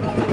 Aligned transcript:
Thank 0.00 0.18
you. 0.22 0.27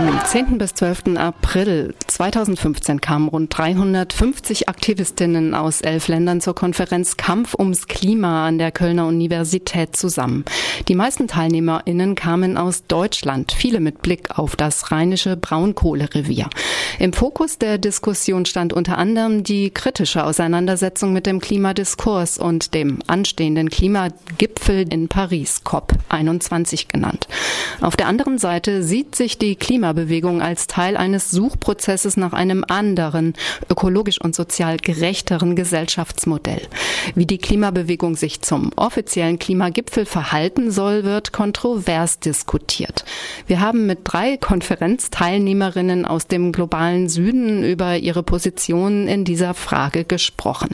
Vom 0.00 0.18
10. 0.24 0.56
bis 0.56 0.72
12. 0.72 1.16
April 1.18 1.94
2015 2.06 3.02
kamen 3.02 3.28
rund 3.28 3.56
350 3.56 4.66
Aktivistinnen 4.70 5.54
aus 5.54 5.82
elf 5.82 6.08
Ländern 6.08 6.40
zur 6.40 6.54
Konferenz 6.54 7.18
Kampf 7.18 7.54
ums 7.54 7.86
Klima 7.86 8.48
an 8.48 8.56
der 8.56 8.72
Kölner 8.72 9.06
Universität 9.06 9.94
zusammen. 9.94 10.46
Die 10.88 10.94
meisten 10.94 11.28
TeilnehmerInnen 11.28 12.14
kamen 12.14 12.56
aus 12.56 12.86
Deutschland, 12.86 13.52
viele 13.52 13.80
mit 13.80 14.00
Blick 14.00 14.38
auf 14.38 14.56
das 14.56 14.90
rheinische 14.90 15.36
Braunkohlerevier. 15.36 16.48
Im 16.98 17.12
Fokus 17.12 17.58
der 17.58 17.76
Diskussion 17.76 18.46
stand 18.46 18.72
unter 18.72 18.96
anderem 18.96 19.44
die 19.44 19.68
kritische 19.68 20.24
Auseinandersetzung 20.24 21.12
mit 21.12 21.26
dem 21.26 21.40
Klimadiskurs 21.40 22.38
und 22.38 22.72
dem 22.72 23.00
anstehenden 23.06 23.68
Klimagipfel 23.68 24.90
in 24.90 25.08
Paris, 25.08 25.60
COP21 25.62 26.88
genannt. 26.88 27.28
Auf 27.82 27.96
der 27.96 28.06
anderen 28.06 28.38
Seite 28.38 28.82
sieht 28.82 29.14
sich 29.14 29.36
die 29.36 29.56
Klimabewegung 29.90 30.40
als 30.40 30.68
Teil 30.68 30.96
eines 30.96 31.32
Suchprozesses 31.32 32.16
nach 32.16 32.32
einem 32.32 32.64
anderen, 32.68 33.34
ökologisch 33.68 34.20
und 34.20 34.36
sozial 34.36 34.76
gerechteren 34.76 35.56
Gesellschaftsmodell. 35.56 36.62
Wie 37.16 37.26
die 37.26 37.38
Klimabewegung 37.38 38.14
sich 38.14 38.40
zum 38.40 38.70
offiziellen 38.76 39.40
Klimagipfel 39.40 40.06
verhalten 40.06 40.70
soll, 40.70 41.02
wird 41.02 41.32
kontrovers 41.32 42.20
diskutiert. 42.20 43.04
Wir 43.48 43.58
haben 43.60 43.86
mit 43.86 44.00
drei 44.04 44.36
Konferenzteilnehmerinnen 44.36 46.04
aus 46.04 46.28
dem 46.28 46.52
globalen 46.52 47.08
Süden 47.08 47.64
über 47.64 47.96
ihre 47.96 48.22
Positionen 48.22 49.08
in 49.08 49.24
dieser 49.24 49.54
Frage 49.54 50.04
gesprochen. 50.04 50.70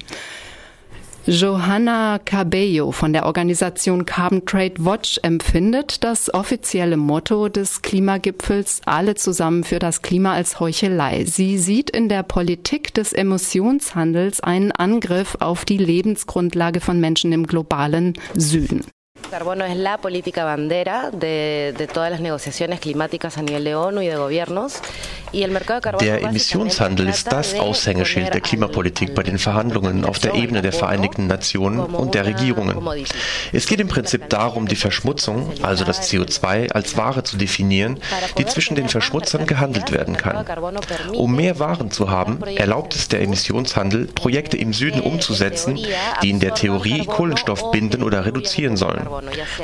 Johanna 1.29 2.21
Cabello 2.25 2.93
von 2.93 3.12
der 3.12 3.27
Organisation 3.27 4.07
Carbon 4.07 4.47
Trade 4.47 4.75
Watch 4.79 5.19
empfindet 5.25 6.05
das 6.05 6.33
offizielle 6.33 6.97
Motto 6.97 7.49
des 7.49 7.83
Klimagipfels 7.83 8.80
alle 8.85 9.16
zusammen 9.16 9.65
für 9.65 9.80
das 9.80 10.02
Klima 10.02 10.35
als 10.35 10.60
Heuchelei. 10.60 11.24
Sie 11.24 11.59
sieht 11.59 11.91
in 11.91 12.09
der 12.09 12.23
Politik 12.23 12.95
des 12.95 13.13
Emissionshandels 13.13 14.41
einen 14.41 14.71
Angriff 14.71 15.37
auf 15.41 15.65
die 15.65 15.79
Lebensgrundlage 15.79 16.80
von 16.80 17.01
Menschen 17.01 17.32
im 17.32 17.49
globalen 17.49 18.15
Süden. 18.37 18.85
Carbono 19.31 19.65
es 19.65 19.77
la 19.77 19.99
política 19.99 20.45
bandera 20.45 21.11
de, 21.11 21.75
de, 21.77 21.87
todas 21.87 22.11
las 22.11 22.21
negociaciones 22.21 22.81
climáticas 22.81 23.39
a 23.39 23.43
nivel 23.43 23.65
de 23.65 23.75
ONU 23.75 24.03
y 24.03 24.07
de 24.07 24.17
gobiernos. 24.17 24.81
Der 26.01 26.23
Emissionshandel 26.23 27.09
ist 27.09 27.31
das 27.31 27.55
Aushängeschild 27.55 28.33
der 28.33 28.41
Klimapolitik 28.41 29.15
bei 29.15 29.23
den 29.23 29.39
Verhandlungen 29.39 30.05
auf 30.05 30.19
der 30.19 30.35
Ebene 30.35 30.63
der 30.63 30.73
Vereinigten 30.73 31.27
Nationen 31.27 31.81
und 31.81 32.15
der 32.15 32.27
Regierungen. 32.27 32.79
Es 33.53 33.67
geht 33.67 33.81
im 33.81 33.89
Prinzip 33.89 34.31
darum, 34.31 34.69
die 34.69 34.77
Verschmutzung, 34.77 35.53
also 35.63 35.85
das 35.85 36.11
CO2, 36.11 36.71
als 36.71 36.97
Ware 36.97 37.25
zu 37.25 37.37
definieren, 37.37 37.99
die 38.39 38.47
zwischen 38.47 38.77
den 38.77 38.89
Verschmutzern 38.89 39.47
gehandelt 39.47 39.93
werden 39.93 40.17
kann. 40.17 40.45
Um 41.13 41.35
mehr 41.35 41.59
Waren 41.59 41.91
zu 41.91 42.11
haben, 42.11 42.43
erlaubt 42.57 42.95
es 42.95 43.09
der 43.09 43.21
Emissionshandel, 43.23 44.07
Projekte 44.07 44.57
im 44.57 44.73
Süden 44.73 45.01
umzusetzen, 45.01 45.79
die 46.23 46.31
in 46.31 46.41
der 46.41 46.55
Theorie 46.55 47.05
Kohlenstoff 47.05 47.73
binden 47.73 48.03
oder 48.03 48.25
reduzieren 48.25 48.77
sollen. 48.77 49.05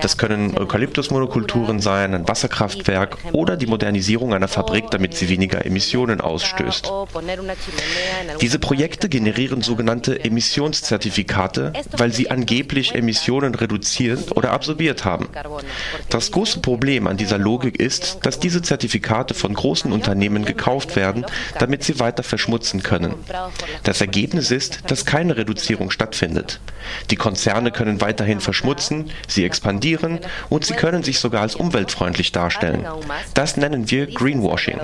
Das 0.00 0.18
können 0.18 0.56
Eukalyptusmonokulturen 0.56 1.80
sein, 1.80 2.14
ein 2.14 2.28
Wasserkraftwerk 2.28 3.18
oder 3.32 3.56
die 3.56 3.66
Modernisierung 3.66 4.34
einer 4.34 4.48
Fabrik, 4.48 4.90
damit 4.90 5.14
sie 5.14 5.28
weniger 5.28 5.64
Emissionen 5.64 6.20
ausstößt. 6.20 6.90
Diese 8.40 8.58
Projekte 8.58 9.08
generieren 9.08 9.62
sogenannte 9.62 10.24
Emissionszertifikate, 10.24 11.72
weil 11.96 12.12
sie 12.12 12.30
angeblich 12.30 12.94
Emissionen 12.94 13.54
reduziert 13.54 14.36
oder 14.36 14.52
absorbiert 14.52 15.04
haben. 15.04 15.28
Das 16.08 16.30
große 16.30 16.60
Problem 16.60 17.06
an 17.06 17.16
dieser 17.16 17.38
Logik 17.38 17.78
ist, 17.78 18.18
dass 18.22 18.38
diese 18.38 18.62
Zertifikate 18.62 19.34
von 19.34 19.54
großen 19.54 19.92
Unternehmen 19.92 20.44
gekauft 20.44 20.96
werden, 20.96 21.24
damit 21.58 21.84
sie 21.84 21.98
weiter 22.00 22.22
verschmutzen 22.22 22.83
können. 22.83 23.14
Das 23.83 24.00
Ergebnis 24.00 24.50
ist, 24.50 24.90
dass 24.90 25.05
keine 25.05 25.36
Reduzierung 25.36 25.90
stattfindet. 25.90 26.61
Die 27.11 27.17
Konzerne 27.17 27.70
können 27.70 28.00
weiterhin 28.00 28.40
verschmutzen, 28.40 29.11
sie 29.32 29.44
expandieren 29.44 30.20
und 30.48 30.64
sie 30.64 30.74
können 30.74 31.02
sich 31.02 31.18
sogar 31.18 31.42
als 31.42 31.54
umweltfreundlich 31.54 32.32
darstellen. 32.32 32.86
Das 33.34 33.56
nennen 33.56 33.90
wir 33.90 34.06
Greenwashing. 34.06 34.80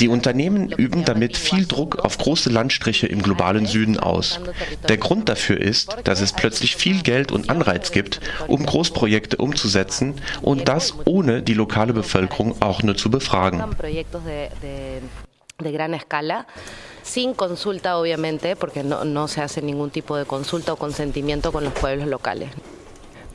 Die 0.00 0.08
Unternehmen 0.08 0.70
üben 0.70 1.04
damit 1.04 1.36
viel 1.36 1.66
Druck 1.66 1.98
auf 2.04 2.18
große 2.18 2.50
Landstriche 2.50 3.06
im 3.06 3.22
globalen 3.22 3.66
Süden 3.66 3.98
aus. 3.98 4.40
Der 4.88 4.96
Grund 4.96 5.28
dafür 5.28 5.60
ist, 5.60 5.96
dass 6.04 6.20
es 6.20 6.32
plötzlich 6.32 6.76
viel 6.76 7.02
Geld 7.02 7.32
und 7.32 7.50
Anreiz 7.50 7.92
gibt, 7.92 8.20
um 8.46 8.64
Großprojekte 8.64 9.36
umzusetzen 9.36 10.14
und 10.42 10.68
das 10.68 10.94
ohne 11.04 11.42
die 11.42 11.54
lokale 11.54 11.92
Bevölkerung 11.92 12.60
auch 12.60 12.82
nur 12.82 12.96
zu 12.96 13.10
befragen. 13.10 13.64
de 15.62 15.72
gran 15.72 15.94
escala, 15.94 16.46
sin 17.02 17.34
consulta 17.34 17.98
obviamente, 17.98 18.56
porque 18.56 18.82
no, 18.82 19.04
no 19.04 19.28
se 19.28 19.40
hace 19.40 19.62
ningún 19.62 19.90
tipo 19.90 20.16
de 20.16 20.24
consulta 20.24 20.72
o 20.72 20.76
consentimiento 20.76 21.52
con 21.52 21.64
los 21.64 21.72
pueblos 21.72 22.08
locales. 22.08 22.50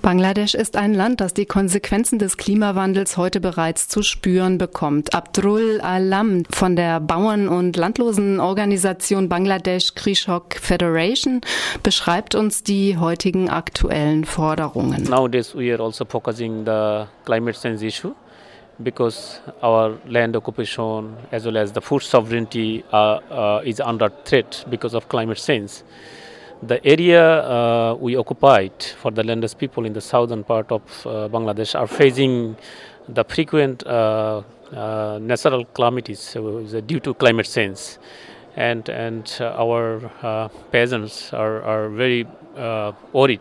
Bangladesch 0.02 0.54
ist 0.54 0.78
ein 0.78 0.94
Land, 0.94 1.20
das 1.20 1.34
die 1.34 1.46
Konsequenzen 1.46 2.20
des 2.20 2.38
Klimawandels 2.38 3.18
heute 3.18 3.40
bereits 3.42 3.88
zu 3.88 4.02
spüren 4.02 4.58
bekommt. 4.58 5.14
Abdul 5.14 5.82
Alam 5.82 6.44
von 6.50 6.76
der 6.76 7.00
Bauern- 7.00 7.48
und 7.48 7.76
Landlosenorganisation 7.76 9.28
Bangladesh 9.28 9.96
Krishok 9.96 10.56
Federation 10.56 11.42
beschreibt 11.84 12.36
uns 12.36 12.64
die 12.64 12.98
heutigen 12.98 13.50
aktuellen 13.50 14.24
Forderungen. 14.26 15.04
Nowadays 15.04 15.54
we 15.56 15.74
are 15.74 15.84
also 15.84 16.06
focusing 16.06 16.66
the 16.66 17.06
climate 17.26 17.59
change 17.62 17.86
issue 17.86 18.14
because 18.82 19.42
our 19.62 19.98
land 20.08 20.36
occupation 20.36 21.16
as 21.32 21.46
well 21.46 21.58
as 21.58 21.74
the 21.74 21.82
food 21.82 22.02
sovereignty 22.02 22.84
uh, 22.94 23.20
uh, 23.30 23.62
is 23.66 23.80
under 23.82 24.09
threat 24.24 24.66
because 24.70 24.96
of 24.96 25.09
climate 25.09 25.38
change. 25.38 25.84
The 26.62 26.86
area 26.86 27.24
uh, 27.24 27.96
we 27.96 28.18
occupied 28.18 28.84
for 28.84 29.12
the 29.12 29.24
landless 29.24 29.53
people 29.53 29.86
in 29.86 29.94
the 29.94 30.02
southern 30.02 30.44
part 30.44 30.70
of 30.74 30.81
uh, 31.06 31.30
Bangladesh 31.30 31.74
are 31.74 31.88
facing 31.88 32.58
the 33.08 33.24
frequent 33.24 33.86
uh, 33.88 34.42
uh 34.74 35.18
natural 35.22 35.66
calamities 35.66 36.36
due 36.86 37.00
to 37.00 37.14
climate 37.14 37.50
change. 37.50 37.97
And, 38.58 38.90
and 38.90 39.31
uh, 39.40 39.56
our 39.58 40.12
uh, 40.22 40.50
peasants 40.70 41.31
are, 41.34 41.62
are 41.64 41.90
very 41.90 42.28
worried 43.14 43.40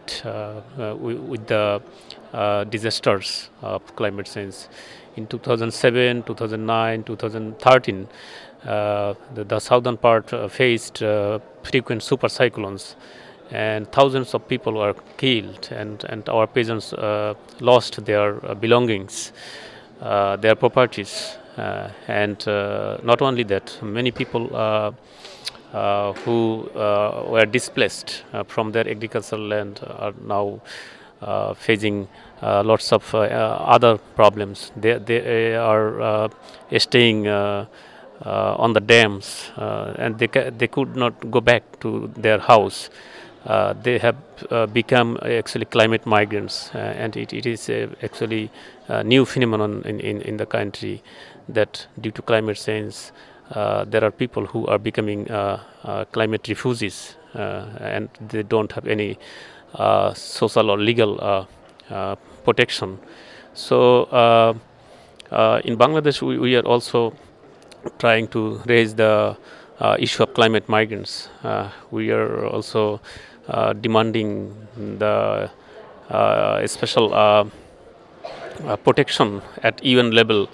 with, 0.76 1.46
the 1.48 1.82
disasters 2.70 3.50
of 3.62 3.82
climate 3.96 4.26
change. 4.26 4.54
In 5.16 5.26
2007, 5.26 6.22
2009, 6.22 7.02
2013, 7.02 8.06
uh, 8.06 8.06
the, 8.64 9.16
the, 9.44 9.58
southern 9.58 9.96
part 9.96 10.32
uh, 10.32 10.48
faced 10.48 11.02
uh, 11.02 11.38
frequent 11.62 12.02
super 12.02 12.28
cyclones 12.28 12.96
and 13.50 13.90
thousands 13.92 14.34
of 14.34 14.46
people 14.48 14.74
were 14.74 14.94
killed 15.16 15.68
and, 15.72 16.04
and 16.08 16.28
our 16.28 16.46
peasants 16.46 16.92
lost 17.60 18.04
their 18.04 18.34
belongings, 18.56 19.32
their 20.00 20.54
properties. 20.54 21.38
and 21.56 22.46
not 23.02 23.22
only 23.22 23.44
that, 23.44 23.78
many 23.82 24.10
people 24.10 24.50
uh, 25.74 26.14
who 26.24 26.66
uh, 26.70 27.24
were 27.28 27.44
displaced 27.44 28.24
uh, 28.32 28.42
from 28.44 28.72
their 28.72 28.88
agricultural 28.88 29.42
land 29.42 29.78
are 29.98 30.14
now 30.26 30.58
facing 31.54 32.08
lots 32.40 32.90
of 32.90 33.14
other 33.14 33.98
problems. 34.16 34.72
They, 34.76 34.96
they 34.96 35.54
are 35.56 36.30
staying 36.78 37.28
uh, 37.28 37.66
on 38.24 38.72
the 38.72 38.80
dams, 38.80 39.50
uh, 39.56 39.94
and 39.98 40.18
they 40.18 40.26
they 40.58 40.68
could 40.68 40.96
not 40.96 41.30
go 41.30 41.40
back 41.40 41.62
to 41.80 42.10
their 42.16 42.38
house. 42.38 42.90
Uh, 43.46 43.72
they 43.82 43.98
have 43.98 44.16
become 44.72 45.18
actually 45.22 45.64
climate 45.64 46.04
migrants, 46.04 46.70
and 46.74 47.16
it, 47.16 47.32
it 47.32 47.46
is 47.46 47.70
actually 48.02 48.50
a 48.88 49.02
new 49.04 49.24
phenomenon 49.24 49.82
in, 49.84 50.00
in, 50.00 50.20
in 50.22 50.36
the 50.36 50.46
country 50.46 51.02
that 51.48 51.86
due 52.00 52.10
to 52.10 52.22
climate 52.22 52.56
change, 52.56 53.12
uh, 53.50 53.84
there 53.84 54.04
are 54.04 54.10
people 54.10 54.44
who 54.44 54.66
are 54.66 54.78
becoming 54.78 55.30
uh, 55.30 55.60
uh, 55.84 56.04
climate 56.06 56.46
refugees 56.48 57.16
and 57.34 58.08
they 58.28 58.42
don't 58.42 58.72
have 58.72 58.86
any 58.86 59.18
social 60.14 60.70
or 60.70 60.78
legal 60.78 61.46
protection. 62.44 62.98
So 63.54 64.04
in 65.64 65.76
Bangladesh, 65.76 66.20
we, 66.22 66.38
we, 66.38 66.56
are 66.56 66.66
also 66.66 67.14
trying 67.98 68.28
to 68.28 68.60
raise 68.66 68.94
the 68.94 69.36
uh, 69.80 69.96
issue 69.98 70.22
of 70.22 70.34
climate 70.34 70.68
migrants. 70.68 71.28
Uh, 71.42 71.70
we 71.90 72.10
are 72.10 72.46
also 72.46 73.00
uh, 73.48 73.72
demanding 73.72 74.54
the 74.98 75.50
uh, 76.10 76.66
special 76.66 77.14
uh, 77.14 77.44
uh, 78.64 78.76
protection 78.76 79.42
at 79.62 79.82
UN 79.84 80.12
level 80.12 80.48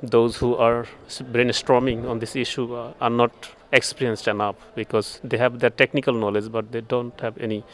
those 0.03 0.37
who 0.37 0.55
are 0.57 0.87
brainstorming 1.33 2.09
on 2.09 2.19
this 2.19 2.37
issue 2.37 2.75
are 2.75 3.11
not 3.11 3.33
experienced 3.73 4.29
enough 4.29 4.57
because 4.75 5.21
they 5.25 5.39
have 5.39 5.61
their 5.61 5.71
technical 5.71 6.13
knowledge 6.13 6.51
but 6.53 6.71
they 6.73 6.83
don't 6.83 7.19
have 7.21 7.39
any 7.39 7.65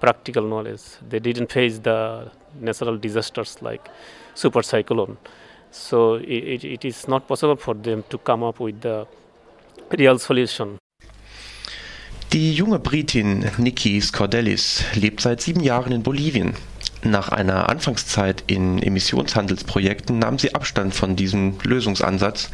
practical 0.00 0.42
knowledge. 0.42 0.82
They 1.08 1.20
didn't 1.20 1.52
face 1.52 1.78
the 1.78 2.30
natural 2.60 2.98
disasters 2.98 3.62
like 3.62 3.88
super 4.34 4.62
cyclone. 4.62 5.16
So 5.70 6.14
it, 6.14 6.64
it 6.64 6.84
is 6.84 7.06
not 7.06 7.28
possible 7.28 7.56
for 7.56 7.74
them 7.74 8.02
to 8.10 8.18
come 8.18 8.42
up 8.42 8.58
with 8.58 8.80
the 8.80 9.06
real 9.96 10.18
solution. 10.18 10.81
Die 12.32 12.54
junge 12.54 12.78
Britin 12.78 13.44
Nikki 13.58 14.00
Scordellis 14.00 14.84
lebt 14.94 15.20
seit 15.20 15.42
sieben 15.42 15.60
Jahren 15.60 15.92
in 15.92 16.02
Bolivien. 16.02 16.54
Nach 17.04 17.30
einer 17.30 17.68
Anfangszeit 17.68 18.44
in 18.46 18.80
Emissionshandelsprojekten 18.80 20.20
nahm 20.20 20.38
sie 20.38 20.54
Abstand 20.54 20.94
von 20.94 21.16
diesem 21.16 21.58
Lösungsansatz. 21.64 22.50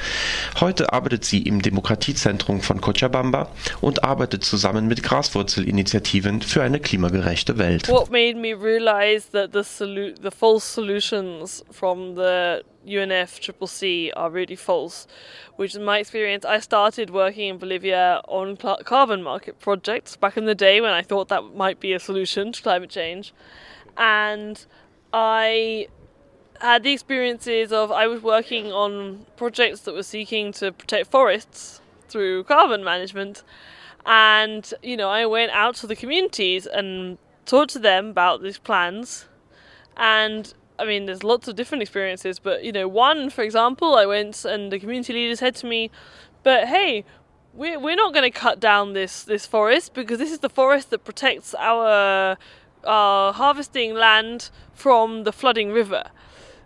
Heute 0.59 0.91
arbeitet 0.91 1.27
sie 1.27 1.43
im 1.43 1.61
Demokratiezentrum 1.61 2.63
von 2.63 2.81
Cochabamba 2.81 3.51
und 3.83 4.05
arbeitet 4.05 4.45
zusammen 4.45 4.89
mit 4.89 5.03
Graswurzelinitiativen 5.03 6.41
für 6.41 6.63
eine 6.63 6.81
klimagerechte 6.81 7.59
Welt. 7.59 7.89
What 7.89 8.11
made 8.11 8.37
me 8.37 8.55
realize 8.55 9.31
that 9.33 9.53
the, 9.53 9.63
solu 9.63 10.15
the 10.23 10.31
false 10.31 10.67
solutions 10.67 11.63
from 11.71 12.17
the 12.17 12.63
UNFCCC 12.87 14.13
are 14.17 14.31
really 14.31 14.57
false, 14.57 15.07
which 15.57 15.75
in 15.75 15.85
my 15.85 15.99
experience, 15.99 16.47
I 16.47 16.61
started 16.61 17.11
working 17.11 17.51
in 17.51 17.59
Bolivia 17.59 18.23
on 18.27 18.57
carbon 18.57 19.23
market 19.23 19.61
projects 19.61 20.17
back 20.17 20.39
in 20.39 20.47
the 20.47 20.55
day 20.55 20.81
when 20.81 20.93
I 20.93 21.03
thought 21.03 21.29
that 21.29 21.55
might 21.55 21.81
be 21.81 21.93
a 21.93 21.99
solution 21.99 22.53
to 22.53 22.63
climate 22.63 22.89
change. 22.89 23.35
And 23.99 24.65
I 25.13 25.89
had 26.61 26.83
the 26.83 26.93
experiences 26.93 27.73
of 27.73 27.91
I 27.91 28.07
was 28.07 28.23
working 28.23 28.73
on 28.73 29.27
projects 29.37 29.81
that 29.81 29.95
were 29.95 30.03
seeking 30.03 30.53
to 30.55 30.73
protect 30.73 31.11
forests 31.11 31.81
through 32.09 32.45
carbon 32.45 32.83
management. 32.83 33.43
And, 34.07 34.73
you 34.83 34.97
know, 34.97 35.11
I 35.11 35.27
went 35.27 35.53
out 35.53 35.75
to 35.77 35.87
the 35.87 35.97
communities 35.97 36.67
and 36.67 37.19
talked 37.45 37.73
to 37.73 37.79
them 37.79 38.09
about 38.11 38.43
these 38.43 38.59
plans. 38.59 39.27
And 39.97 40.53
I 40.79 40.85
mean, 40.85 41.07
there's 41.07 41.25
lots 41.25 41.49
of 41.49 41.57
different 41.57 41.83
experiences, 41.83 42.39
but, 42.39 42.63
you 42.63 42.71
know, 42.71 42.87
one, 42.87 43.31
for 43.31 43.43
example, 43.43 43.97
I 43.97 44.07
went 44.07 44.45
and 44.45 44.71
the 44.71 44.79
community 44.79 45.13
leader 45.13 45.35
said 45.35 45.57
to 45.57 45.67
me, 45.67 45.91
but 46.45 46.69
hey, 46.69 47.05
we're, 47.53 47.81
we're 47.81 47.97
not 47.97 48.15
going 48.15 48.31
to 48.31 48.39
cut 48.39 48.61
down 48.61 48.93
this, 48.93 49.25
this 49.25 49.45
forest 49.45 49.93
because 49.93 50.19
this 50.19 50.31
is 50.31 50.39
the 50.39 50.49
forest 50.49 50.91
that 50.91 51.05
protects 51.05 51.55
our 51.59 52.37
harvesting 52.85 53.95
land 53.95 54.51
from 54.75 55.25
the 55.25 55.33
flooding 55.33 55.73
river. 55.73 56.11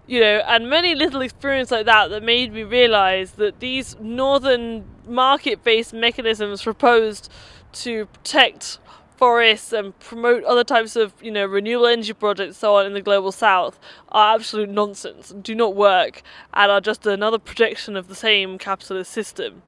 You 0.07 0.21
know, 0.21 0.43
and 0.47 0.69
many 0.69 0.95
little 0.95 1.21
experiences 1.21 1.71
like 1.71 1.87
that 1.87 2.11
that 2.11 2.23
made 2.23 2.53
me 2.53 2.65
realize 2.65 3.33
that 3.33 3.61
these 3.61 3.97
northern 4.01 4.85
market 5.07 5.63
based 5.63 5.95
mechanisms 5.95 6.63
proposed 6.63 7.31
to 7.73 8.07
protect 8.07 8.79
forests 9.17 9.73
and 9.73 9.97
promote 10.01 10.43
other 10.43 10.65
types 10.65 10.97
of 10.97 11.13
you 11.23 11.31
know 11.31 11.47
renewable 11.47 11.87
energy 11.87 12.13
projects 12.13 12.57
so 12.57 12.75
on 12.75 12.87
in 12.87 12.93
the 12.93 13.01
global 13.01 13.31
south 13.31 13.79
are 14.09 14.35
absolute 14.35 14.69
nonsense 14.69 15.33
do 15.43 15.55
not 15.55 15.77
work 15.77 16.23
and 16.55 16.73
are 16.73 16.81
just 16.81 17.07
another 17.07 17.39
projection 17.39 17.97
of 17.97 18.09
the 18.09 18.17
same 18.17 18.59
capitalist 18.59 19.13
system 19.13 19.63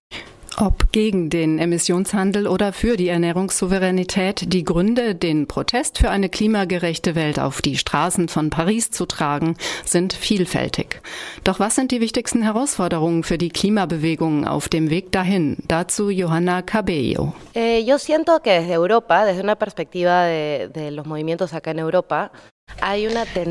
Ob 0.57 0.93
gegen 0.93 1.31
den 1.31 1.59
Emissionshandel 1.59 2.47
oder 2.47 2.73
für 2.73 2.97
die 2.97 3.09
Ernährungssouveränität, 3.09 4.53
die 4.53 4.63
Gründe, 4.63 5.17
den 5.17 5.49
Protest 5.49 5.99
für 5.99 6.11
eine 6.11 6.29
klimagerechte 6.29 7.17
Welt 7.17 7.41
auf 7.41 7.61
die 7.61 7.77
Straßen 7.77 8.29
von 8.29 8.51
Paris 8.51 8.93
zu 8.93 9.05
tragen, 9.05 9.57
sind 9.85 10.13
vielfältig. 10.13 11.03
Doch 11.43 11.59
was 11.59 11.75
sind 11.75 11.91
die 11.91 12.01
wichtigsten 12.01 12.43
Herausforderungen 12.43 13.25
für 13.25 13.37
die 13.37 13.49
Klimabewegung 13.49 14.47
auf 14.47 14.69
dem 14.69 14.91
Weg 14.91 15.11
dahin? 15.11 15.57
Dazu 15.67 16.09
Johanna 16.09 16.63
Cabello. 16.63 17.35
Eh, 17.55 17.81
yo 17.81 17.99
siento 17.99 18.41
que 18.41 18.61
desde 18.61 18.79
Europa, 18.79 19.25
desde 19.25 19.43
una 19.43 19.57
perspectiva 19.57 20.25
de, 20.25 20.71
de 20.73 20.93
los 20.93 21.05
movimientos 21.05 21.53
acá 21.53 21.73
en 21.73 21.81
Europa, 21.81 22.31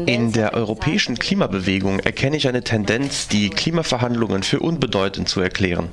in 0.05 0.31
der 0.31 0.53
europäischen 0.53 1.17
Klimabewegung 1.17 1.99
erkenne 1.99 2.37
ich 2.37 2.47
eine 2.47 2.63
Tendenz, 2.63 3.27
die 3.27 3.49
Klimaverhandlungen 3.49 4.43
für 4.43 4.59
unbedeutend 4.59 5.29
zu 5.29 5.39
erklären. 5.39 5.89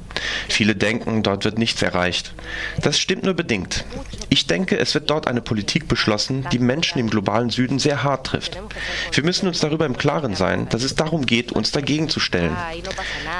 Viele 0.48 0.74
denken, 0.74 1.22
dort 1.22 1.44
wird 1.44 1.58
nichts 1.58 1.80
erreicht. 1.80 2.34
Das 2.82 2.98
stimmt 2.98 3.24
nur 3.24 3.34
bedingt. 3.34 3.84
Ich 4.28 4.46
denke, 4.46 4.78
es 4.78 4.94
wird 4.94 5.10
dort 5.10 5.26
eine 5.26 5.40
Politik 5.40 5.88
beschlossen, 5.88 6.46
die 6.52 6.58
Menschen 6.58 6.98
im 6.98 7.08
globalen 7.08 7.50
Süden 7.50 7.78
sehr 7.78 8.02
hart 8.02 8.26
trifft. 8.26 8.58
Wir 9.12 9.24
müssen 9.24 9.48
uns 9.48 9.60
darüber 9.60 9.86
im 9.86 9.96
Klaren 9.96 10.34
sein, 10.34 10.68
dass 10.68 10.82
es 10.82 10.94
darum 10.94 11.24
geht, 11.24 11.52
uns 11.52 11.72
dagegen 11.72 12.08
zu 12.08 12.20
stellen. 12.20 12.56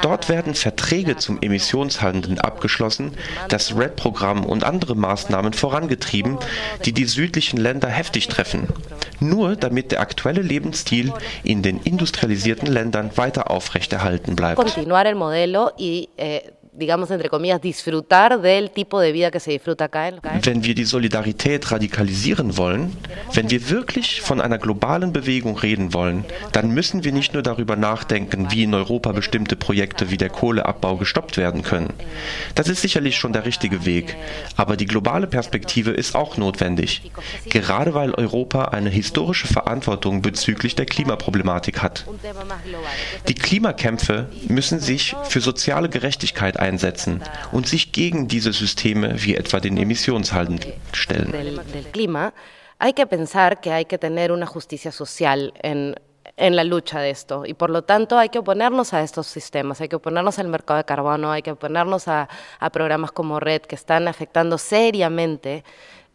Dort 0.01 0.29
werden 0.29 0.55
Verträge 0.55 1.17
zum 1.17 1.41
Emissionshandel 1.41 2.39
abgeschlossen, 2.39 3.13
das 3.49 3.75
RED-Programm 3.75 4.45
und 4.45 4.63
andere 4.63 4.95
Maßnahmen 4.95 5.53
vorangetrieben, 5.53 6.37
die 6.85 6.93
die 6.93 7.05
südlichen 7.05 7.57
Länder 7.57 7.89
heftig 7.89 8.27
treffen. 8.27 8.67
Nur 9.19 9.55
damit 9.55 9.70
damit 9.71 9.91
der 9.91 10.01
aktuelle 10.01 10.41
Lebensstil 10.41 11.13
in 11.43 11.61
den 11.63 11.79
industrialisierten 11.81 12.67
Ländern 12.67 13.11
weiter 13.15 13.49
aufrechterhalten 13.49 14.35
bleibt. 14.35 14.59
Digamos, 16.73 17.11
entre 17.11 17.27
comillas, 17.27 17.59
disfrutar 17.59 18.39
del 18.39 18.71
tipo 18.71 19.01
de 19.01 19.11
vida 19.11 19.29
que 19.29 19.41
se 19.41 19.51
disfruta 19.51 19.85
acá 19.85 20.07
en 20.07 20.21
Wenn 20.41 20.63
wir 20.63 20.73
die 20.73 20.85
Solidarität 20.85 21.69
radikalisieren 21.69 22.55
wollen, 22.55 22.95
wenn 23.33 23.49
wir 23.51 23.69
wirklich 23.69 24.21
von 24.21 24.39
einer 24.39 24.57
globalen 24.57 25.11
Bewegung 25.11 25.57
reden 25.57 25.93
wollen, 25.93 26.23
dann 26.53 26.71
müssen 26.71 27.03
wir 27.03 27.11
nicht 27.11 27.33
nur 27.33 27.43
darüber 27.43 27.75
nachdenken, 27.75 28.51
wie 28.51 28.63
in 28.63 28.73
Europa 28.73 29.11
bestimmte 29.11 29.57
Projekte 29.57 30.11
wie 30.11 30.15
der 30.15 30.29
Kohleabbau 30.29 30.95
gestoppt 30.95 31.35
werden 31.35 31.61
können. 31.61 31.91
Das 32.55 32.69
ist 32.69 32.81
sicherlich 32.81 33.17
schon 33.17 33.33
der 33.33 33.45
richtige 33.45 33.85
Weg, 33.85 34.15
aber 34.55 34.77
die 34.77 34.85
globale 34.85 35.27
Perspektive 35.27 35.91
ist 35.91 36.15
auch 36.15 36.37
notwendig, 36.37 37.11
gerade 37.49 37.93
weil 37.93 38.13
Europa 38.13 38.65
eine 38.69 38.89
historische 38.89 39.47
Verantwortung 39.47 40.21
bezüglich 40.21 40.75
der 40.75 40.85
Klimaproblematik 40.85 41.81
hat. 41.81 42.05
Die 43.27 43.35
Klimakämpfe 43.35 44.29
müssen 44.47 44.79
sich 44.79 45.17
für 45.25 45.41
soziale 45.41 45.89
Gerechtigkeit 45.89 46.60
einsetzen 46.61 47.21
und 47.51 47.67
sich 47.67 47.91
gegen 47.91 48.27
diese 48.27 48.53
Systeme 48.53 49.15
wie 49.23 49.35
etwa 49.35 49.59
den 49.59 49.77
Emissionshandel 49.77 50.73
stellen. 50.93 51.33
Hay 52.83 52.93
que 52.93 53.05
pensar 53.05 53.61
que 53.61 53.71
hay 53.71 53.85
que 53.85 53.99
tener 53.99 54.31
una 54.31 54.47
justicia 54.47 54.91
social 54.91 55.53
en 55.61 55.95
en 56.37 56.55
la 56.55 56.63
lucha 56.63 56.99
de 56.99 57.09
esto. 57.09 57.45
Y 57.45 57.53
por 57.53 57.69
lo 57.69 57.83
tanto 57.83 58.17
hay 58.17 58.29
que 58.29 58.39
oponernos 58.39 58.93
a 58.93 59.01
estos 59.01 59.27
sistemas, 59.27 59.81
hay 59.81 59.89
que 59.89 59.95
oponernos 59.95 60.39
al 60.39 60.47
mercado 60.47 60.77
de 60.77 60.85
carbono, 60.85 61.31
hay 61.31 61.41
que 61.41 61.51
oponernos 61.51 62.07
a, 62.07 62.29
a 62.59 62.69
programas 62.69 63.11
como 63.11 63.39
RED 63.39 63.61
que 63.61 63.75
están 63.75 64.07
afectando 64.07 64.57
seriamente 64.57 65.63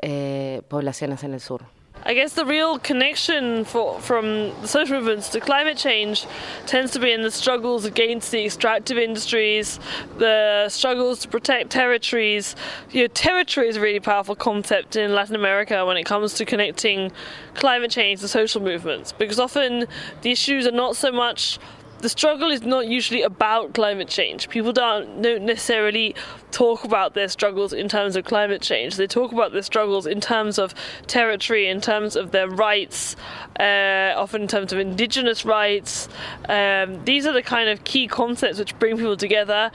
eh, 0.00 0.62
poblaciones 0.68 1.22
en 1.24 1.34
el 1.34 1.40
sur. 1.40 1.64
I 2.06 2.14
guess 2.14 2.34
the 2.34 2.46
real 2.46 2.78
connection 2.78 3.64
for, 3.64 4.00
from 4.00 4.52
the 4.60 4.68
social 4.68 4.98
movements 4.98 5.28
to 5.30 5.40
climate 5.40 5.76
change 5.76 6.24
tends 6.64 6.92
to 6.92 7.00
be 7.00 7.10
in 7.10 7.22
the 7.22 7.32
struggles 7.32 7.84
against 7.84 8.30
the 8.30 8.44
extractive 8.44 8.96
industries, 8.96 9.80
the 10.16 10.68
struggles 10.68 11.18
to 11.22 11.28
protect 11.28 11.70
territories. 11.70 12.54
You 12.92 13.02
know, 13.02 13.08
territory 13.08 13.66
is 13.66 13.76
a 13.76 13.80
really 13.80 13.98
powerful 13.98 14.36
concept 14.36 14.94
in 14.94 15.16
Latin 15.16 15.34
America 15.34 15.84
when 15.84 15.96
it 15.96 16.04
comes 16.04 16.34
to 16.34 16.44
connecting 16.44 17.10
climate 17.54 17.90
change 17.90 18.20
to 18.20 18.28
social 18.28 18.62
movements 18.62 19.10
because 19.10 19.40
often 19.40 19.86
the 20.22 20.30
issues 20.30 20.64
are 20.64 20.70
not 20.70 20.94
so 20.94 21.10
much 21.10 21.58
the 22.00 22.08
struggle 22.08 22.50
is 22.50 22.62
not 22.62 22.86
usually 22.86 23.22
about 23.22 23.74
climate 23.74 24.08
change. 24.08 24.48
People 24.48 24.72
don't, 24.72 25.22
don't 25.22 25.44
necessarily 25.44 26.14
talk 26.50 26.84
about 26.84 27.14
their 27.14 27.28
struggles 27.28 27.72
in 27.72 27.88
terms 27.88 28.16
of 28.16 28.24
climate 28.24 28.62
change. 28.62 28.96
They 28.96 29.06
talk 29.06 29.32
about 29.32 29.52
their 29.52 29.62
struggles 29.62 30.06
in 30.06 30.20
terms 30.20 30.58
of 30.58 30.74
territory, 31.06 31.68
in 31.68 31.80
terms 31.80 32.14
of 32.16 32.32
their 32.32 32.48
rights, 32.48 33.16
uh, 33.58 34.12
often 34.16 34.42
in 34.42 34.48
terms 34.48 34.72
of 34.72 34.78
indigenous 34.78 35.44
rights. 35.44 36.08
Um, 36.48 37.04
these 37.04 37.26
are 37.26 37.32
the 37.32 37.42
kind 37.42 37.68
of 37.68 37.84
key 37.84 38.06
concepts 38.06 38.58
which 38.58 38.78
bring 38.78 38.96
people 38.96 39.16
together 39.16 39.70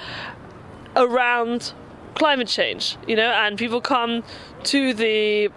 around 0.96 1.74
climate 2.16 2.48
change, 2.48 2.98
you 3.08 3.16
know, 3.16 3.32
and 3.32 3.58
people 3.58 3.82
come 3.82 4.24
to 4.66 4.94
the 4.94 5.50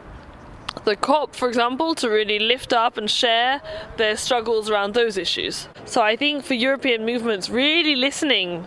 the 0.85 0.97
COP, 0.97 1.35
for 1.35 1.49
example, 1.49 1.95
to 1.97 2.09
really 2.09 2.39
lift 2.39 2.73
up 2.73 2.97
and 2.97 3.11
share 3.11 3.61
their 3.97 4.17
struggles 4.17 4.71
around 4.71 4.95
those 4.95 5.17
issues. 5.17 5.69
So 5.85 6.03
I 6.03 6.17
think 6.17 6.45
for 6.45 6.55
European 6.55 7.05
movements, 7.07 7.49
really 7.49 7.97
listening 7.97 8.67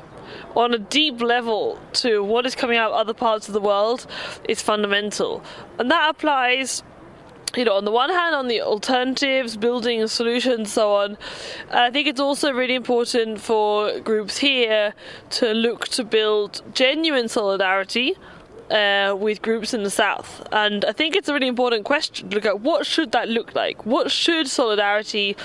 on 0.56 0.74
a 0.74 0.80
deep 0.80 1.22
level 1.22 1.80
to 1.94 2.24
what 2.24 2.46
is 2.46 2.56
coming 2.56 2.78
out 2.78 2.92
of 2.92 2.98
other 2.98 3.14
parts 3.14 3.48
of 3.48 3.54
the 3.54 3.62
world 3.62 4.08
is 4.48 4.62
fundamental. 4.62 5.44
And 5.78 5.90
that 5.92 6.10
applies 6.10 6.84
you 7.56 7.64
know, 7.64 7.76
on 7.76 7.86
the 7.86 7.92
one 7.92 8.10
hand, 8.10 8.36
on 8.36 8.48
the 8.48 8.62
alternatives, 8.62 9.56
building 9.56 10.06
solutions, 10.08 10.72
so 10.72 10.96
on. 10.96 11.18
I 11.72 11.90
think 11.90 12.08
it's 12.08 12.20
also 12.20 12.52
really 12.52 12.76
important 12.76 13.40
for 13.40 14.00
groups 14.02 14.38
here 14.38 14.94
to 15.32 15.54
look 15.54 15.88
to 15.90 16.04
build 16.04 16.62
genuine 16.74 17.30
solidarity 17.30 18.16
uh, 18.72 19.16
with 19.18 19.42
groups 19.42 19.74
in 19.74 19.84
the 19.84 19.90
south. 19.90 20.46
And 20.52 20.84
I 20.86 20.92
think 20.92 21.16
it's 21.16 21.30
a 21.30 21.34
really 21.34 21.48
important 21.48 21.86
question 21.86 22.30
to 22.30 22.36
look 22.36 22.46
at 22.46 22.62
what 22.62 22.86
should 22.86 23.12
that 23.12 23.30
look 23.30 23.56
like? 23.56 23.86
What 23.86 24.12
should 24.12 24.48
solidarity 24.48 25.36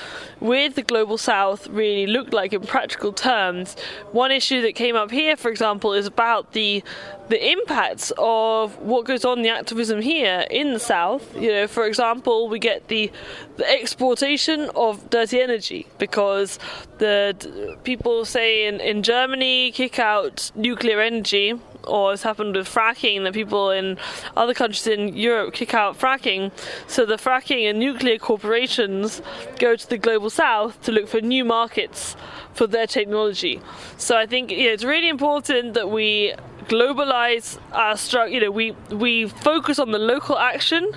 with 0.40 0.74
the 0.74 0.82
global 0.82 1.18
south 1.18 1.68
really 1.68 2.06
look 2.06 2.32
like 2.32 2.52
in 2.52 2.62
practical 2.62 3.12
terms? 3.12 3.76
One 4.12 4.32
issue 4.32 4.62
that 4.62 4.74
came 4.74 4.96
up 4.96 5.10
here, 5.10 5.36
for 5.36 5.50
example, 5.50 5.92
is 5.92 6.06
about 6.06 6.52
the 6.52 6.82
the 7.28 7.50
impacts 7.50 8.12
of 8.18 8.76
what 8.80 9.06
goes 9.06 9.24
on 9.24 9.40
the 9.42 9.48
activism 9.48 10.02
here 10.02 10.44
in 10.50 10.74
the 10.74 10.80
south. 10.80 11.34
You 11.34 11.50
know, 11.52 11.66
for 11.66 11.86
example, 11.86 12.48
we 12.48 12.58
get 12.58 12.88
the 12.88 13.10
the 13.56 13.70
exportation 13.70 14.70
of 14.74 15.08
dirty 15.10 15.40
energy 15.40 15.86
because 15.98 16.58
the 16.98 17.76
people 17.84 18.24
say 18.24 18.66
in, 18.66 18.80
in 18.80 19.02
Germany 19.02 19.70
kick 19.72 19.98
out 19.98 20.50
nuclear 20.54 21.00
energy 21.00 21.54
or 21.86 22.10
has 22.10 22.22
happened 22.22 22.56
with 22.56 22.68
fracking 22.68 23.24
that 23.24 23.34
people 23.34 23.70
in 23.70 23.98
other 24.36 24.54
countries 24.54 24.86
in 24.86 25.16
Europe 25.16 25.54
kick 25.54 25.74
out 25.74 25.98
fracking. 25.98 26.50
So 26.86 27.04
the 27.04 27.16
fracking 27.16 27.68
and 27.68 27.78
nuclear 27.78 28.18
corporations 28.18 29.22
go 29.58 29.76
to 29.76 29.88
the 29.88 29.98
global 29.98 30.30
south 30.30 30.80
to 30.82 30.92
look 30.92 31.08
for 31.08 31.20
new 31.20 31.44
markets 31.44 32.16
for 32.54 32.66
their 32.66 32.86
technology. 32.86 33.60
So 33.96 34.16
I 34.16 34.26
think 34.26 34.50
yeah, 34.50 34.70
it's 34.70 34.84
really 34.84 35.08
important 35.08 35.74
that 35.74 35.90
we 35.90 36.34
globalize 36.68 37.58
our 37.72 37.96
structure. 37.96 38.32
You 38.32 38.40
know, 38.40 38.50
we 38.50 38.72
we 38.90 39.28
focus 39.28 39.78
on 39.78 39.92
the 39.92 39.98
local 39.98 40.38
action, 40.38 40.90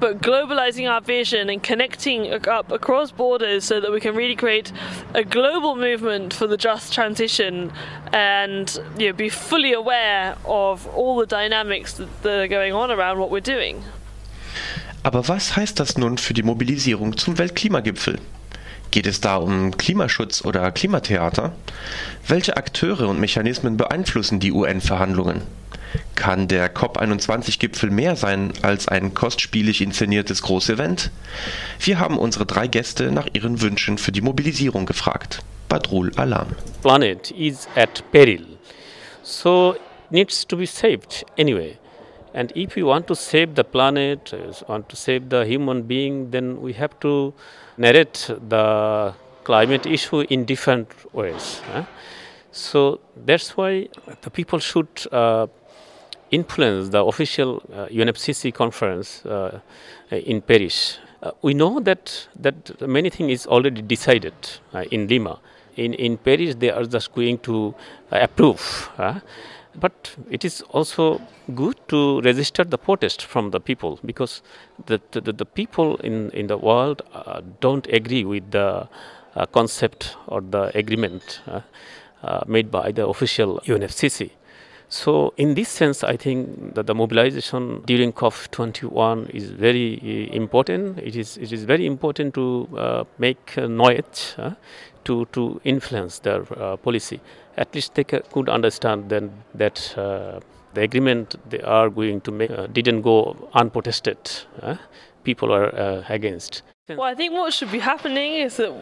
but 0.00 0.20
globalizing 0.20 0.88
our 0.90 1.00
vision 1.00 1.48
and 1.50 1.62
connecting 1.62 2.32
up 2.48 2.70
across 2.72 3.10
borders 3.12 3.64
so 3.64 3.80
that 3.80 3.90
we 3.90 4.00
can 4.00 4.14
really 4.14 4.36
create 4.36 4.72
a 5.14 5.24
global 5.24 5.76
movement 5.76 6.34
for 6.34 6.46
the 6.46 6.56
just 6.56 6.92
transition, 6.92 7.72
and 8.12 8.80
you 8.98 9.08
know, 9.08 9.12
be 9.12 9.28
fully 9.28 9.72
aware 9.72 10.36
of 10.44 10.86
all 10.88 11.16
the 11.16 11.26
dynamics 11.26 11.94
that, 11.94 12.22
that 12.22 12.38
are 12.40 12.48
going 12.48 12.72
on 12.72 12.90
around 12.90 13.18
what 13.18 13.30
we're 13.30 13.40
doing. 13.40 13.82
Aber 15.04 15.26
was 15.28 15.56
heißt 15.56 15.80
das 15.80 15.98
nun 15.98 16.16
für 16.16 16.32
die 16.32 16.44
Mobilisierung 16.44 17.16
zum 17.16 17.36
Weltklimagipfel? 17.36 18.18
Geht 18.92 19.06
es 19.06 19.22
da 19.22 19.36
um 19.36 19.74
Klimaschutz 19.78 20.44
oder 20.44 20.70
Klimatheater? 20.70 21.52
Welche 22.28 22.58
Akteure 22.58 23.08
und 23.08 23.18
Mechanismen 23.18 23.78
beeinflussen 23.78 24.38
die 24.38 24.52
UN-Verhandlungen? 24.52 25.40
Kann 26.14 26.46
der 26.46 26.74
COP21-Gipfel 26.74 27.88
mehr 27.90 28.16
sein 28.16 28.52
als 28.60 28.88
ein 28.88 29.14
kostspielig 29.14 29.80
inszeniertes 29.80 30.42
Großevent? 30.42 31.10
Wir 31.80 31.98
haben 31.98 32.18
unsere 32.18 32.44
drei 32.44 32.66
Gäste 32.66 33.10
nach 33.10 33.28
ihren 33.32 33.62
Wünschen 33.62 33.96
für 33.96 34.12
die 34.12 34.20
Mobilisierung 34.20 34.84
gefragt. 34.84 35.42
Badrul 35.70 36.12
Alam. 36.16 36.48
Planet 36.82 37.30
is 37.30 37.66
at 37.74 38.04
peril, 38.12 38.44
so 39.22 39.74
needs 40.10 40.46
to 40.46 40.54
be 40.54 40.66
saved 40.66 41.24
anyway. 41.38 41.78
And 42.34 42.52
if 42.54 42.76
we 42.76 42.82
want 42.82 43.06
to 43.08 43.14
save 43.14 43.54
the 43.54 43.64
planet, 43.64 44.32
want 44.68 44.88
to 44.88 44.96
save 44.96 45.28
the 45.28 45.44
human 45.44 45.82
being, 45.82 46.30
then 46.30 46.60
we 46.60 46.72
have 46.74 46.98
to 47.00 47.34
narrate 47.76 48.30
the 48.48 49.14
climate 49.44 49.86
issue 49.86 50.20
in 50.20 50.44
different 50.44 50.88
ways. 51.14 51.60
So 52.52 53.00
that's 53.16 53.56
why 53.56 53.88
the 54.20 54.30
people 54.30 54.58
should 54.58 54.88
uh, 55.10 55.46
influence 56.30 56.88
the 56.90 57.04
official 57.04 57.62
uh, 57.72 57.86
UNFCCC 57.86 58.52
conference 58.54 59.24
uh, 59.26 59.60
in 60.10 60.42
Paris. 60.42 60.98
Uh, 61.22 61.30
we 61.42 61.54
know 61.54 61.80
that 61.80 62.28
that 62.40 62.80
many 62.88 63.08
things 63.08 63.30
is 63.32 63.46
already 63.46 63.80
decided 63.80 64.34
uh, 64.74 64.84
in 64.90 65.06
Lima. 65.06 65.38
In 65.76 65.94
in 65.94 66.18
Paris, 66.18 66.56
they 66.56 66.70
are 66.70 66.84
just 66.84 67.14
going 67.14 67.38
to 67.38 67.74
uh, 68.10 68.18
approve. 68.20 68.90
But 69.74 70.16
it 70.30 70.44
is 70.44 70.60
also 70.70 71.20
good 71.54 71.76
to 71.88 72.20
register 72.20 72.64
the 72.64 72.78
protest 72.78 73.22
from 73.22 73.50
the 73.50 73.60
people 73.60 73.98
because 74.04 74.42
the, 74.86 75.00
the, 75.12 75.32
the 75.32 75.46
people 75.46 75.96
in, 75.96 76.30
in 76.30 76.46
the 76.46 76.58
world 76.58 77.02
uh, 77.14 77.40
don't 77.60 77.86
agree 77.88 78.24
with 78.24 78.50
the 78.50 78.88
uh, 79.34 79.46
concept 79.46 80.16
or 80.26 80.40
the 80.40 80.76
agreement 80.76 81.40
uh, 81.46 81.60
uh 82.22 82.44
made 82.46 82.70
by 82.70 82.92
the 82.92 83.04
official 83.06 83.60
UNFCCC. 83.64 84.30
So, 84.92 85.32
in 85.38 85.54
this 85.54 85.70
sense, 85.70 86.04
I 86.04 86.16
think 86.18 86.74
that 86.74 86.86
the 86.86 86.94
mobilization 86.94 87.82
during 87.86 88.12
COP21 88.12 89.30
is 89.30 89.50
very 89.50 89.98
uh, 90.02 90.34
important. 90.36 90.98
It 90.98 91.16
is, 91.16 91.38
it 91.38 91.50
is 91.50 91.64
very 91.64 91.86
important 91.86 92.34
to 92.34 92.68
uh, 92.76 93.04
make 93.18 93.56
noise 93.56 94.36
to, 95.04 95.24
to 95.32 95.60
influence 95.64 96.18
their 96.18 96.42
policy 96.76 97.20
at 97.56 97.74
least 97.74 97.94
they 97.94 98.04
could 98.04 98.48
understand 98.48 99.08
then 99.08 99.30
that 99.54 99.96
uh, 99.98 100.40
the 100.74 100.82
agreement 100.82 101.36
they 101.50 101.60
are 101.60 101.90
going 101.90 102.20
to 102.22 102.30
make 102.30 102.50
uh, 102.50 102.66
didn't 102.68 103.02
go 103.02 103.36
unprotested. 103.52 104.18
Uh, 104.60 104.76
people 105.24 105.52
are 105.52 105.74
uh, 105.74 106.04
against. 106.08 106.62
Well, 106.88 107.02
I 107.02 107.14
think 107.14 107.32
what 107.32 107.52
should 107.52 107.70
be 107.70 107.78
happening 107.78 108.34
is 108.34 108.56
that 108.56 108.72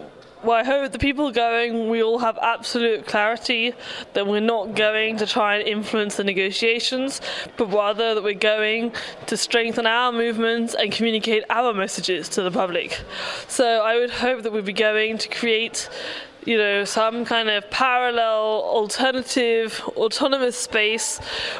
well, 0.42 0.56
I 0.56 0.64
hope 0.64 0.90
the 0.92 0.98
people 0.98 1.30
going, 1.30 1.90
we 1.90 2.02
all 2.02 2.18
have 2.18 2.38
absolute 2.40 3.06
clarity 3.06 3.74
that 4.14 4.26
we're 4.26 4.40
not 4.40 4.74
going 4.74 5.18
to 5.18 5.26
try 5.26 5.56
and 5.56 5.68
influence 5.68 6.16
the 6.16 6.24
negotiations, 6.24 7.20
but 7.56 7.66
rather 7.66 8.14
that 8.14 8.24
we're 8.24 8.34
going 8.34 8.92
to 9.26 9.36
strengthen 9.36 9.86
our 9.86 10.12
movements 10.12 10.74
and 10.74 10.90
communicate 10.92 11.44
our 11.50 11.74
messages 11.74 12.28
to 12.30 12.42
the 12.42 12.50
public. 12.50 13.02
So 13.48 13.82
I 13.82 13.98
would 13.98 14.10
hope 14.10 14.42
that 14.42 14.52
we'd 14.52 14.64
be 14.64 14.72
going 14.72 15.18
to 15.18 15.28
create 15.28 15.90
you 16.46 16.56
know, 16.56 16.84
some 16.86 17.26
kind 17.26 17.50
of 17.50 17.68
parallel, 17.70 18.62
alternative, 18.64 19.82
autonomous 19.88 20.56
space 20.56 21.18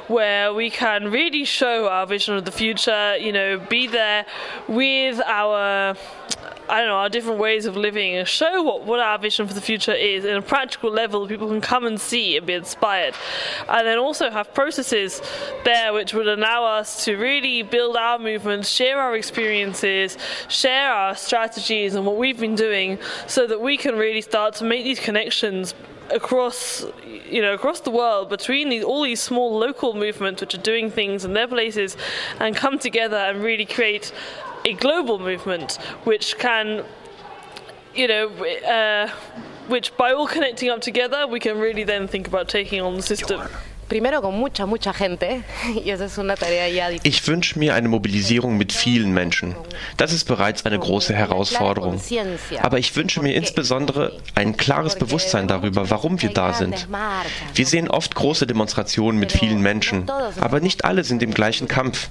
where 0.09 0.55
we 0.55 0.71
can 0.71 1.11
really 1.11 1.45
show 1.45 1.87
our 1.89 2.07
vision 2.07 2.35
of 2.35 2.47
the 2.47 2.51
future, 2.51 3.15
you 3.19 3.31
know, 3.31 3.59
be 3.59 3.87
there 3.87 4.25
with 4.69 5.21
our 5.27 5.95
I 6.71 6.79
don't 6.79 6.89
know, 6.89 6.97
our 6.99 7.09
different 7.09 7.41
ways 7.41 7.67
of 7.67 7.77
living 7.77 8.15
and 8.15 8.29
show 8.29 8.63
what, 8.63 8.85
what 8.85 9.01
our 9.01 9.19
vision 9.19 9.49
for 9.49 9.55
the 9.55 9.61
future 9.61 9.93
is 9.93 10.25
in 10.25 10.37
a 10.37 10.43
practical 10.43 10.89
level 10.89 11.27
people 11.27 11.49
can 11.49 11.61
come 11.61 11.85
and 11.85 12.01
see 12.01 12.37
and 12.37 12.47
be 12.47 12.53
inspired. 12.53 13.15
And 13.69 13.85
then 13.85 13.99
also 13.99 14.31
have 14.31 14.55
processes 14.55 15.21
there 15.65 15.93
which 15.93 16.15
would 16.15 16.29
allow 16.29 16.65
us 16.65 17.05
to 17.07 17.17
really 17.17 17.63
build 17.63 17.97
our 17.97 18.21
movements, 18.21 18.69
share 18.69 19.01
our 19.01 19.17
experiences, 19.17 20.17
share 20.49 20.93
our 20.93 21.17
strategies 21.17 21.97
and 21.97 22.07
what 22.07 22.17
we've 22.17 22.39
been 22.39 22.55
doing 22.55 23.01
so 23.27 23.49
that 23.49 23.61
we 23.61 23.77
can 23.77 23.97
really 23.97 24.21
start 24.21 24.55
to 24.57 24.65
make 24.65 24.85
these 24.85 25.01
connections 25.01 25.75
across 26.13 26.85
you 27.07 27.41
know 27.41 27.55
across 27.55 27.81
the 27.81 27.91
world 27.91 28.29
between 28.29 28.69
these 28.69 28.83
all 28.83 29.03
these 29.03 29.21
small 29.21 29.57
local 29.57 29.95
movements 29.95 30.41
which 30.41 30.55
are 30.55 30.63
doing 30.63 30.91
things 30.91 31.25
in 31.25 31.35
their 31.35 31.47
places 31.47 31.97
and 32.41 32.57
come 32.57 32.81
together 32.81 33.17
and 33.17 33.45
really 33.45 33.65
create 33.65 34.13
a 34.65 34.73
global 34.75 35.19
movement 35.19 35.79
which 36.05 36.39
can, 36.39 36.85
you 37.95 38.07
know, 38.07 38.29
uh, 38.29 39.09
which 39.69 39.97
by 39.97 40.13
all 40.13 40.27
connecting 40.27 40.71
up 40.71 40.81
together, 40.81 41.27
we 41.27 41.41
can 41.41 41.59
really 41.59 41.85
then 41.85 42.09
think 42.09 42.27
about 42.27 42.49
taking 42.49 42.81
on 42.81 42.97
the 42.97 43.03
system. 43.03 43.41
Ich 47.03 47.27
wünsche 47.27 47.59
mir 47.59 47.75
eine 47.75 47.89
Mobilisierung 47.89 48.57
mit 48.57 48.73
vielen 48.73 49.13
Menschen. 49.13 49.57
Das 49.97 50.13
ist 50.13 50.25
bereits 50.27 50.65
eine 50.65 50.79
große 50.79 51.13
Herausforderung. 51.13 52.01
Aber 52.63 52.79
ich 52.79 52.95
wünsche 52.95 53.21
mir 53.21 53.35
insbesondere 53.35 54.17
ein 54.37 54.57
klares 54.57 54.95
Bewusstsein 54.97 55.49
darüber, 55.49 55.91
warum 55.91 56.23
wir 56.23 56.31
da 56.31 56.53
sind. 56.53 56.87
Wir 57.55 57.67
sehen 57.67 57.89
oft 57.89 58.15
große 58.15 58.47
Demonstrationen 58.47 59.19
mit 59.19 59.33
vielen 59.33 59.61
Menschen, 59.61 60.09
aber 60.41 60.61
nicht 60.61 60.85
alle 60.85 61.03
sind 61.03 61.23
im 61.23 61.35
gleichen 61.35 61.67
Kampf. 61.67 62.11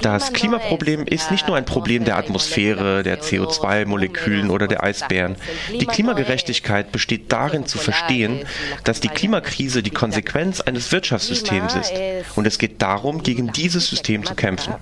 Das 0.00 0.32
Klimaproblem 0.32 1.06
ist 1.06 1.30
nicht 1.30 1.46
nur 1.46 1.56
ein 1.56 1.64
Problem 1.64 2.04
der 2.04 2.16
Atmosphäre, 2.16 3.02
der 3.02 3.20
CO2-Molekülen 3.20 4.50
oder 4.50 4.66
der 4.68 4.82
Eisbären. 4.82 5.36
Die 5.72 5.86
Klimagerechtigkeit 5.86 6.92
besteht 6.92 7.32
darin 7.32 7.66
zu 7.66 7.78
verstehen, 7.78 8.46
dass 8.84 9.00
die 9.00 9.08
Klimakrise 9.08 9.82
die 9.82 9.90
Konsequenz 9.90 10.60
eines 10.60 10.92
Wirtschaftssystems 10.92 11.74
ist. 11.74 11.92
Und 12.36 12.46
es 12.46 12.58
geht 12.58 12.82
darum, 12.82 13.22
gegen 13.22 13.52
dieses 13.52 13.88
System 13.88 14.24
zu 14.24 14.34
kämpfen. 14.34 14.74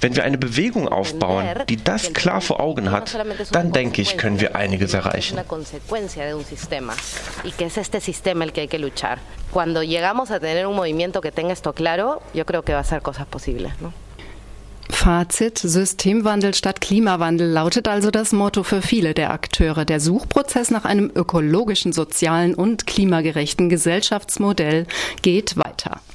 Wenn 0.00 0.16
wir 0.16 0.24
eine 0.24 0.38
Bewegung 0.38 0.88
aufbauen, 0.88 1.46
die 1.68 1.82
das 1.82 2.12
klar 2.12 2.40
vor 2.40 2.60
Augen 2.60 2.90
hat, 2.90 3.16
dann 3.52 3.72
denke 3.72 4.02
ich, 4.02 4.16
können 4.16 4.40
wir 4.40 4.56
einiges 4.56 4.94
erreichen. 4.94 5.38
Cuando 9.50 9.82
llegamos 9.82 10.30
a 10.30 10.40
tener 10.40 10.66
un 10.66 10.76
movimiento 10.76 11.22
que 11.22 11.32
tenga 11.32 11.54
esto 11.54 11.72
claro, 11.72 12.20
yo 12.34 12.44
creo 12.44 12.62
que 12.62 12.74
va 12.74 12.80
a 12.80 12.84
ser 12.84 13.00
cosas 13.00 13.26
posibles. 13.26 13.72
¿no? 13.80 13.94
Fazit, 14.98 15.58
Systemwandel 15.58 16.54
statt 16.54 16.80
Klimawandel 16.80 17.48
lautet 17.48 17.86
also 17.86 18.10
das 18.10 18.32
Motto 18.32 18.64
für 18.64 18.82
viele 18.82 19.14
der 19.14 19.30
Akteure. 19.30 19.84
Der 19.84 20.00
Suchprozess 20.00 20.72
nach 20.72 20.84
einem 20.84 21.08
ökologischen, 21.14 21.92
sozialen 21.92 22.52
und 22.52 22.88
klimagerechten 22.88 23.68
Gesellschaftsmodell 23.68 24.88
geht 25.22 25.56
weiter. 25.56 26.00